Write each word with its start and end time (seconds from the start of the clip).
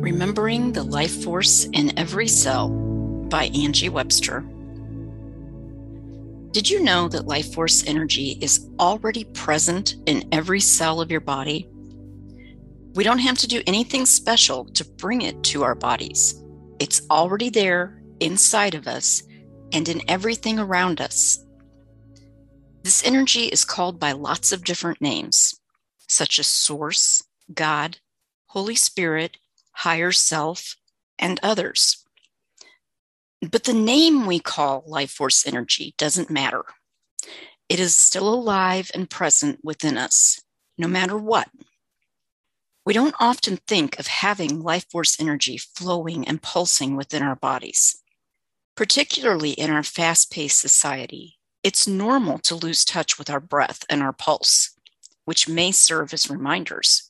Remembering 0.00 0.72
the 0.72 0.82
Life 0.82 1.22
Force 1.22 1.66
in 1.74 1.96
Every 1.98 2.26
Cell 2.26 2.70
by 2.70 3.44
Angie 3.48 3.90
Webster. 3.90 4.40
Did 6.52 6.70
you 6.70 6.82
know 6.82 7.06
that 7.08 7.26
life 7.26 7.52
force 7.52 7.86
energy 7.86 8.38
is 8.40 8.70
already 8.80 9.24
present 9.24 9.96
in 10.06 10.26
every 10.32 10.58
cell 10.58 11.02
of 11.02 11.10
your 11.10 11.20
body? 11.20 11.68
We 12.94 13.04
don't 13.04 13.18
have 13.18 13.36
to 13.38 13.46
do 13.46 13.62
anything 13.66 14.06
special 14.06 14.64
to 14.64 14.88
bring 14.96 15.20
it 15.20 15.42
to 15.44 15.64
our 15.64 15.74
bodies. 15.74 16.42
It's 16.78 17.02
already 17.10 17.50
there 17.50 18.02
inside 18.20 18.74
of 18.74 18.88
us 18.88 19.22
and 19.70 19.86
in 19.86 20.00
everything 20.08 20.58
around 20.58 21.02
us. 21.02 21.44
This 22.84 23.04
energy 23.04 23.44
is 23.48 23.66
called 23.66 24.00
by 24.00 24.12
lots 24.12 24.50
of 24.50 24.64
different 24.64 25.02
names, 25.02 25.60
such 26.08 26.38
as 26.38 26.46
Source, 26.46 27.22
God, 27.52 27.98
Holy 28.46 28.74
Spirit, 28.74 29.36
higher 29.80 30.12
self, 30.12 30.76
and 31.18 31.40
others. 31.42 32.04
But 33.40 33.64
the 33.64 33.72
name 33.72 34.26
we 34.26 34.38
call 34.38 34.84
life 34.86 35.10
force 35.10 35.46
energy 35.46 35.94
doesn't 35.96 36.30
matter. 36.30 36.64
It 37.68 37.80
is 37.80 37.96
still 37.96 38.28
alive 38.28 38.90
and 38.94 39.08
present 39.08 39.60
within 39.62 39.96
us, 39.96 40.42
no 40.76 40.86
matter 40.86 41.16
what. 41.16 41.48
We 42.84 42.92
don't 42.92 43.14
often 43.20 43.58
think 43.66 43.98
of 43.98 44.06
having 44.06 44.62
life 44.62 44.84
force 44.90 45.18
energy 45.20 45.56
flowing 45.58 46.26
and 46.26 46.42
pulsing 46.42 46.96
within 46.96 47.22
our 47.22 47.36
bodies. 47.36 48.02
Particularly 48.76 49.52
in 49.52 49.70
our 49.70 49.82
fast 49.82 50.30
paced 50.30 50.60
society, 50.60 51.38
it's 51.62 51.86
normal 51.86 52.38
to 52.40 52.54
lose 52.54 52.84
touch 52.84 53.18
with 53.18 53.30
our 53.30 53.40
breath 53.40 53.84
and 53.88 54.02
our 54.02 54.12
pulse, 54.12 54.74
which 55.24 55.48
may 55.48 55.72
serve 55.72 56.12
as 56.12 56.30
reminders. 56.30 57.09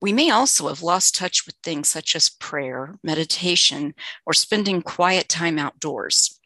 We 0.00 0.12
may 0.14 0.30
also 0.30 0.68
have 0.68 0.82
lost 0.82 1.14
touch 1.14 1.44
with 1.44 1.56
things 1.62 1.88
such 1.88 2.16
as 2.16 2.30
prayer, 2.30 2.98
meditation, 3.02 3.94
or 4.24 4.32
spending 4.32 4.80
quiet 4.80 5.28
time 5.28 5.58
outdoors, 5.58 6.40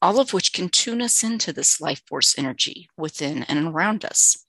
all 0.00 0.20
of 0.20 0.32
which 0.32 0.52
can 0.52 0.68
tune 0.68 1.02
us 1.02 1.24
into 1.24 1.52
this 1.52 1.80
life 1.80 2.02
force 2.06 2.38
energy 2.38 2.88
within 2.96 3.42
and 3.44 3.66
around 3.66 4.04
us. 4.04 4.46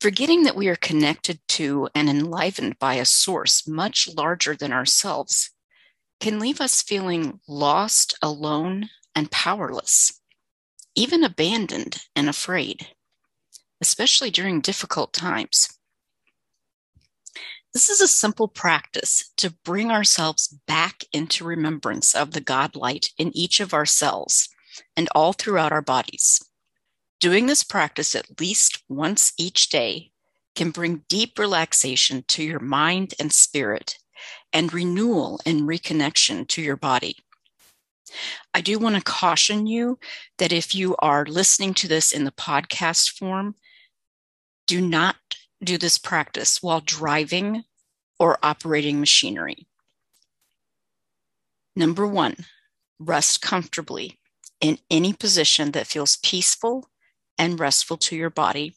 Forgetting 0.00 0.44
that 0.44 0.54
we 0.54 0.68
are 0.68 0.76
connected 0.76 1.40
to 1.48 1.88
and 1.94 2.10
enlivened 2.10 2.78
by 2.78 2.94
a 2.94 3.04
source 3.04 3.66
much 3.66 4.06
larger 4.14 4.54
than 4.54 4.72
ourselves 4.72 5.50
can 6.20 6.38
leave 6.38 6.60
us 6.60 6.82
feeling 6.82 7.40
lost, 7.48 8.16
alone, 8.22 8.90
and 9.14 9.30
powerless, 9.30 10.20
even 10.94 11.24
abandoned 11.24 12.02
and 12.14 12.28
afraid, 12.28 12.88
especially 13.80 14.30
during 14.30 14.60
difficult 14.60 15.12
times. 15.12 15.77
This 17.74 17.90
is 17.90 18.00
a 18.00 18.08
simple 18.08 18.48
practice 18.48 19.30
to 19.36 19.50
bring 19.64 19.90
ourselves 19.90 20.48
back 20.66 21.04
into 21.12 21.44
remembrance 21.44 22.14
of 22.14 22.32
the 22.32 22.40
God 22.40 22.74
light 22.74 23.10
in 23.18 23.36
each 23.36 23.60
of 23.60 23.74
our 23.74 23.86
cells 23.86 24.48
and 24.96 25.08
all 25.14 25.32
throughout 25.32 25.72
our 25.72 25.82
bodies. 25.82 26.42
Doing 27.20 27.46
this 27.46 27.62
practice 27.62 28.14
at 28.14 28.40
least 28.40 28.82
once 28.88 29.32
each 29.38 29.68
day 29.68 30.12
can 30.54 30.70
bring 30.70 31.04
deep 31.08 31.38
relaxation 31.38 32.24
to 32.28 32.42
your 32.42 32.60
mind 32.60 33.14
and 33.20 33.32
spirit 33.32 33.98
and 34.52 34.72
renewal 34.72 35.38
and 35.44 35.62
reconnection 35.62 36.48
to 36.48 36.62
your 36.62 36.76
body. 36.76 37.16
I 38.54 38.62
do 38.62 38.78
want 38.78 38.96
to 38.96 39.02
caution 39.02 39.66
you 39.66 39.98
that 40.38 40.52
if 40.52 40.74
you 40.74 40.96
are 41.00 41.26
listening 41.26 41.74
to 41.74 41.88
this 41.88 42.12
in 42.12 42.24
the 42.24 42.32
podcast 42.32 43.10
form, 43.18 43.56
do 44.66 44.80
not 44.80 45.16
do 45.62 45.78
this 45.78 45.98
practice 45.98 46.62
while 46.62 46.80
driving 46.80 47.64
or 48.18 48.38
operating 48.42 49.00
machinery. 49.00 49.66
Number 51.74 52.06
one, 52.06 52.36
rest 52.98 53.40
comfortably 53.40 54.18
in 54.60 54.78
any 54.90 55.12
position 55.12 55.72
that 55.72 55.86
feels 55.86 56.16
peaceful 56.16 56.88
and 57.38 57.60
restful 57.60 57.96
to 57.96 58.16
your 58.16 58.30
body. 58.30 58.74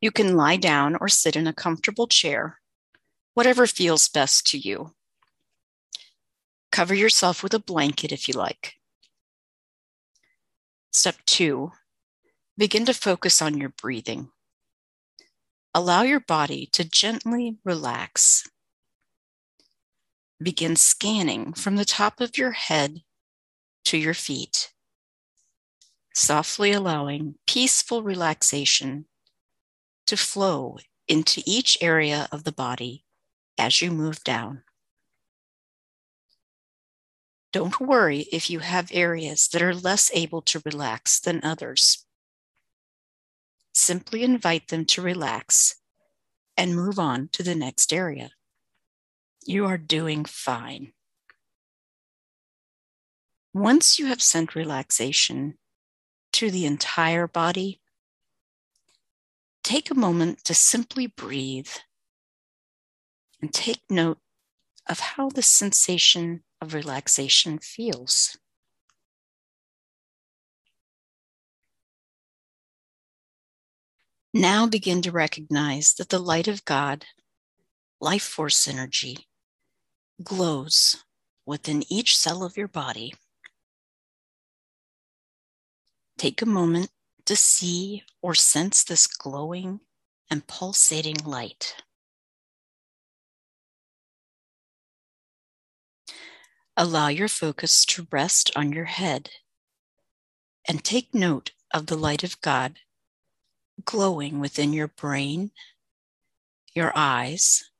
You 0.00 0.10
can 0.10 0.36
lie 0.36 0.56
down 0.56 0.96
or 1.00 1.08
sit 1.08 1.34
in 1.34 1.46
a 1.46 1.52
comfortable 1.52 2.06
chair, 2.06 2.60
whatever 3.34 3.66
feels 3.66 4.08
best 4.08 4.46
to 4.48 4.58
you. 4.58 4.92
Cover 6.70 6.94
yourself 6.94 7.42
with 7.42 7.54
a 7.54 7.58
blanket 7.58 8.12
if 8.12 8.28
you 8.28 8.34
like. 8.34 8.74
Step 10.92 11.16
two, 11.26 11.72
begin 12.56 12.84
to 12.84 12.94
focus 12.94 13.40
on 13.40 13.56
your 13.56 13.70
breathing. 13.70 14.30
Allow 15.74 16.02
your 16.02 16.20
body 16.20 16.66
to 16.72 16.84
gently 16.84 17.58
relax. 17.64 18.48
Begin 20.42 20.76
scanning 20.76 21.52
from 21.52 21.76
the 21.76 21.84
top 21.84 22.20
of 22.20 22.38
your 22.38 22.52
head 22.52 23.02
to 23.84 23.98
your 23.98 24.14
feet, 24.14 24.72
softly 26.14 26.72
allowing 26.72 27.34
peaceful 27.46 28.02
relaxation 28.02 29.06
to 30.06 30.16
flow 30.16 30.78
into 31.06 31.42
each 31.44 31.76
area 31.80 32.28
of 32.32 32.44
the 32.44 32.52
body 32.52 33.04
as 33.58 33.82
you 33.82 33.90
move 33.90 34.24
down. 34.24 34.62
Don't 37.52 37.80
worry 37.80 38.20
if 38.32 38.48
you 38.48 38.60
have 38.60 38.90
areas 38.92 39.48
that 39.48 39.62
are 39.62 39.74
less 39.74 40.10
able 40.14 40.42
to 40.42 40.62
relax 40.64 41.18
than 41.20 41.42
others 41.42 42.06
simply 43.78 44.22
invite 44.22 44.68
them 44.68 44.84
to 44.86 45.02
relax 45.02 45.76
and 46.56 46.74
move 46.74 46.98
on 46.98 47.28
to 47.32 47.42
the 47.42 47.54
next 47.54 47.92
area. 47.92 48.30
You 49.46 49.66
are 49.66 49.78
doing 49.78 50.24
fine. 50.24 50.92
Once 53.54 53.98
you 53.98 54.06
have 54.06 54.20
sent 54.20 54.54
relaxation 54.54 55.56
to 56.32 56.50
the 56.50 56.66
entire 56.66 57.26
body, 57.26 57.80
take 59.64 59.90
a 59.90 59.94
moment 59.94 60.44
to 60.44 60.54
simply 60.54 61.06
breathe 61.06 61.70
and 63.40 63.52
take 63.54 63.80
note 63.88 64.18
of 64.88 65.00
how 65.00 65.28
the 65.28 65.42
sensation 65.42 66.42
of 66.60 66.74
relaxation 66.74 67.58
feels. 67.58 68.36
Now 74.34 74.66
begin 74.66 75.00
to 75.02 75.10
recognize 75.10 75.94
that 75.94 76.10
the 76.10 76.18
light 76.18 76.48
of 76.48 76.64
God, 76.66 77.06
life 77.98 78.22
force 78.22 78.68
energy, 78.68 79.26
glows 80.22 81.04
within 81.46 81.82
each 81.90 82.16
cell 82.16 82.44
of 82.44 82.56
your 82.56 82.68
body. 82.68 83.14
Take 86.18 86.42
a 86.42 86.46
moment 86.46 86.90
to 87.24 87.36
see 87.36 88.04
or 88.20 88.34
sense 88.34 88.84
this 88.84 89.06
glowing 89.06 89.80
and 90.30 90.46
pulsating 90.46 91.16
light. 91.24 91.76
Allow 96.76 97.08
your 97.08 97.28
focus 97.28 97.84
to 97.86 98.06
rest 98.12 98.50
on 98.54 98.72
your 98.72 98.84
head 98.84 99.30
and 100.68 100.84
take 100.84 101.14
note 101.14 101.52
of 101.72 101.86
the 101.86 101.96
light 101.96 102.22
of 102.22 102.40
God 102.42 102.80
glowing 103.84 104.40
within 104.40 104.72
your 104.72 104.88
brain, 104.88 105.50
your 106.74 106.92
eyes, 106.94 107.70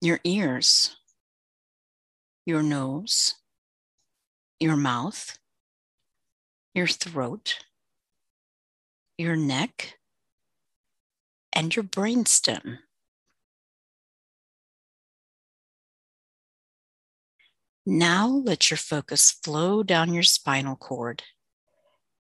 your 0.00 0.20
ears, 0.24 0.96
your 2.44 2.62
nose, 2.62 3.36
your 4.58 4.76
mouth, 4.76 5.38
your 6.74 6.86
throat, 6.86 7.58
your 9.18 9.36
neck, 9.36 9.98
and 11.52 11.74
your 11.74 11.84
brainstem. 11.84 12.78
Now 17.84 18.28
let 18.28 18.70
your 18.70 18.78
focus 18.78 19.32
flow 19.42 19.82
down 19.82 20.14
your 20.14 20.22
spinal 20.22 20.76
cord 20.76 21.22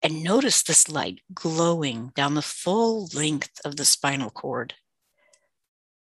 and 0.03 0.23
notice 0.23 0.63
this 0.63 0.89
light 0.89 1.21
glowing 1.33 2.11
down 2.15 2.33
the 2.35 2.41
full 2.41 3.07
length 3.13 3.59
of 3.63 3.75
the 3.77 3.85
spinal 3.85 4.29
cord, 4.29 4.75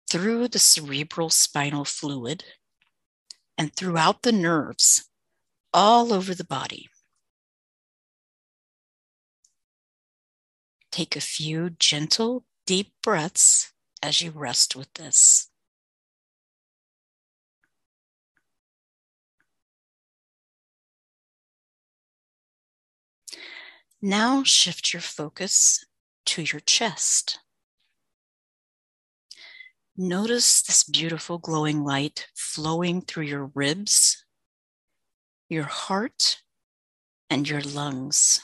through 0.10 0.48
the 0.48 0.60
cerebral 0.60 1.30
spinal 1.30 1.86
fluid, 1.86 2.44
and 3.58 3.76
throughout 3.76 4.24
the 4.24 4.32
nerves 4.32 5.10
all 5.74 6.14
over 6.14 6.34
the 6.34 6.46
body. 6.46 6.90
Take 10.92 11.16
a 11.16 11.22
few 11.22 11.70
gentle, 11.70 12.46
deep 12.66 12.94
breaths 13.02 13.72
as 14.02 14.22
you 14.22 14.32
rest 14.32 14.76
with 14.76 14.94
this. 14.96 15.39
Now 24.02 24.44
shift 24.44 24.94
your 24.94 25.02
focus 25.02 25.86
to 26.28 26.42
your 26.42 26.62
chest. 26.62 27.40
Notice 29.98 30.62
this 30.62 30.86
beautiful 30.86 31.38
glowing 31.38 31.84
light 31.84 32.28
flowing 32.34 33.02
through 33.02 33.26
your 33.26 33.52
ribs, 33.54 34.24
your 35.50 35.66
heart, 35.66 36.38
and 37.30 37.50
your 37.50 37.60
lungs. 37.62 38.40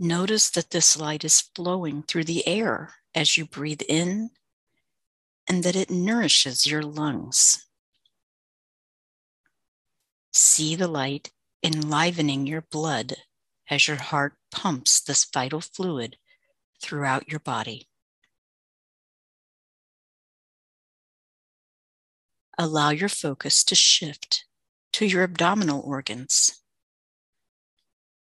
Notice 0.00 0.50
that 0.50 0.70
this 0.70 0.98
light 0.98 1.24
is 1.24 1.40
flowing 1.40 2.02
through 2.02 2.24
the 2.24 2.46
air 2.48 2.94
as 3.14 3.36
you 3.36 3.44
breathe 3.44 3.82
in 3.88 4.30
and 5.48 5.62
that 5.62 5.76
it 5.76 5.90
nourishes 5.90 6.66
your 6.66 6.82
lungs. 6.82 7.64
See 10.32 10.74
the 10.74 10.88
light 10.88 11.30
enlivening 11.62 12.46
your 12.46 12.62
blood 12.62 13.14
as 13.70 13.88
your 13.88 13.96
heart 13.96 14.34
pumps 14.50 15.00
this 15.00 15.26
vital 15.32 15.60
fluid 15.60 16.16
throughout 16.82 17.28
your 17.28 17.40
body. 17.40 17.88
Allow 22.56 22.90
your 22.90 23.08
focus 23.08 23.62
to 23.64 23.74
shift 23.74 24.44
to 24.94 25.06
your 25.06 25.22
abdominal 25.22 25.80
organs. 25.80 26.62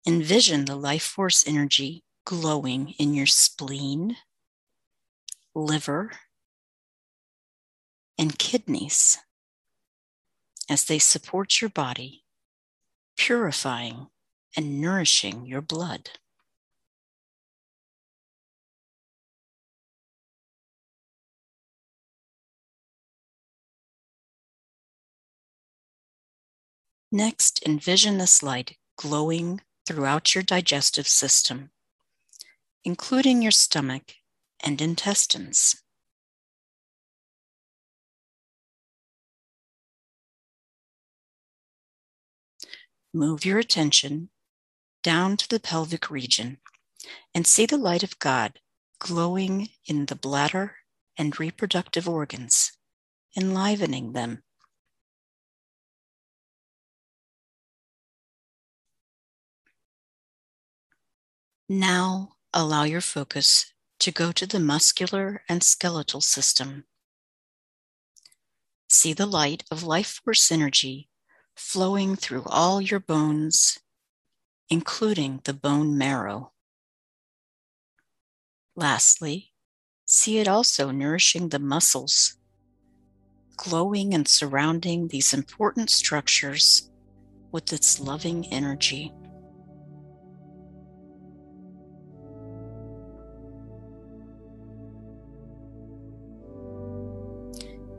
Envision 0.06 0.64
the 0.64 0.76
life 0.76 1.02
force 1.02 1.46
energy 1.46 2.04
glowing 2.24 2.94
in 2.98 3.12
your 3.12 3.26
spleen, 3.26 4.16
liver, 5.54 6.12
and 8.18 8.38
kidneys 8.38 9.18
as 10.70 10.84
they 10.84 10.98
support 10.98 11.60
your 11.60 11.70
body, 11.70 12.23
purifying 13.16 14.08
and 14.56 14.80
nourishing 14.80 15.46
your 15.46 15.60
blood. 15.60 16.10
Next, 27.12 27.62
envision 27.64 28.18
this 28.18 28.42
light 28.42 28.76
glowing 28.96 29.60
throughout 29.86 30.34
your 30.34 30.42
digestive 30.42 31.06
system, 31.06 31.70
including 32.82 33.40
your 33.40 33.52
stomach 33.52 34.16
and 34.60 34.80
intestines. 34.80 35.83
Move 43.16 43.44
your 43.44 43.60
attention 43.60 44.28
down 45.04 45.36
to 45.36 45.48
the 45.48 45.60
pelvic 45.60 46.10
region 46.10 46.58
and 47.32 47.46
see 47.46 47.64
the 47.64 47.76
light 47.76 48.02
of 48.02 48.18
God 48.18 48.58
glowing 48.98 49.68
in 49.86 50.06
the 50.06 50.16
bladder 50.16 50.78
and 51.16 51.38
reproductive 51.38 52.08
organs, 52.08 52.72
enlivening 53.36 54.14
them. 54.14 54.42
Now 61.68 62.32
allow 62.52 62.82
your 62.82 63.00
focus 63.00 63.72
to 64.00 64.10
go 64.10 64.32
to 64.32 64.44
the 64.44 64.58
muscular 64.58 65.44
and 65.48 65.62
skeletal 65.62 66.20
system. 66.20 66.86
See 68.88 69.12
the 69.12 69.26
light 69.26 69.62
of 69.70 69.84
life 69.84 70.20
force 70.24 70.50
energy 70.50 71.10
flowing 71.56 72.16
through 72.16 72.44
all 72.46 72.80
your 72.80 73.00
bones, 73.00 73.78
including 74.68 75.40
the 75.44 75.54
bone 75.54 75.96
marrow. 75.96 76.52
Lastly, 78.76 79.52
see 80.04 80.38
it 80.38 80.48
also 80.48 80.90
nourishing 80.90 81.48
the 81.48 81.58
muscles, 81.58 82.36
glowing 83.56 84.14
and 84.14 84.26
surrounding 84.26 85.08
these 85.08 85.32
important 85.32 85.90
structures 85.90 86.90
with 87.52 87.72
its 87.72 88.00
loving 88.00 88.46
energy. 88.52 89.12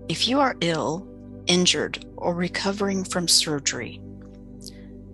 If 0.08 0.28
you 0.28 0.40
are 0.40 0.56
ill, 0.62 1.08
injured, 1.48 2.05
or 2.18 2.34
recovering 2.34 3.04
from 3.04 3.28
surgery. 3.28 4.02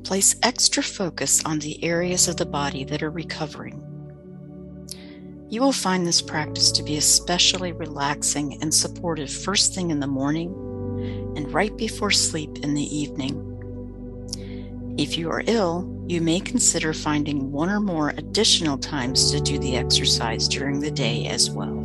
Place 0.04 0.36
extra 0.44 0.84
focus 0.84 1.44
on 1.46 1.60
the 1.60 1.84
areas 1.84 2.28
of 2.28 2.38
the 2.38 2.46
body 2.46 2.84
that 2.86 3.04
are 3.04 3.12
recovering. 3.12 3.82
You 5.50 5.62
will 5.62 5.74
find 5.74 6.08
this 6.08 6.22
practice 6.22 6.72
to 6.72 6.84
be 6.84 6.98
especially 6.98 7.74
relaxing 7.74 8.62
and 8.62 8.74
supportive 8.74 9.30
first 9.30 9.76
thing 9.76 9.92
in 9.92 10.00
the 10.00 10.08
morning 10.08 10.50
and 11.36 11.54
right 11.54 11.76
before 11.76 12.12
sleep 12.12 12.60
in 12.64 12.74
the 12.74 12.96
evening. 12.96 13.48
If 14.98 15.18
you 15.18 15.30
are 15.30 15.44
ill, 15.48 16.06
you 16.08 16.22
may 16.22 16.40
consider 16.40 16.94
finding 16.94 17.52
one 17.52 17.70
or 17.70 17.80
more 17.80 18.10
additional 18.18 18.78
times 18.78 19.32
to 19.32 19.40
do 19.40 19.58
the 19.60 19.76
exercise 19.76 20.48
during 20.48 20.80
the 20.80 20.92
day 20.92 21.28
as 21.28 21.50
well. 21.50 21.81